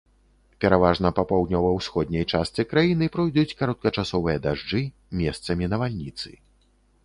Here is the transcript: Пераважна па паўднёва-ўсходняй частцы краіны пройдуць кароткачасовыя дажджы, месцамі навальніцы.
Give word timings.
Пераважна 0.63 1.11
па 1.19 1.23
паўднёва-ўсходняй 1.31 2.25
частцы 2.33 2.65
краіны 2.73 3.11
пройдуць 3.17 3.57
кароткачасовыя 3.61 4.37
дажджы, 4.49 4.83
месцамі 5.23 5.73
навальніцы. 5.75 6.29